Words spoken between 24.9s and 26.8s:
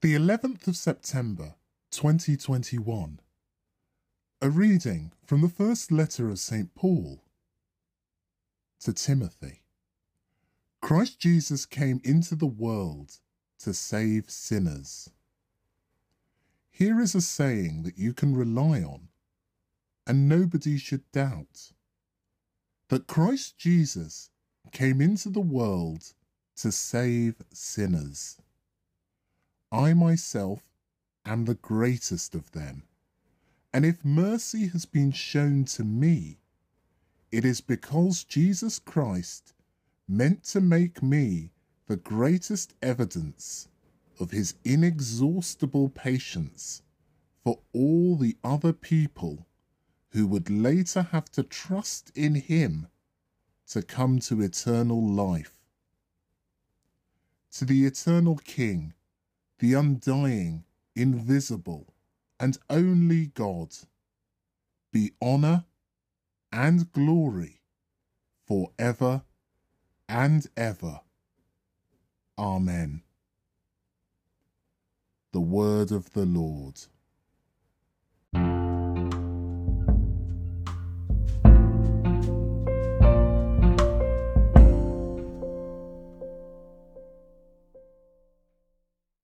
into the world to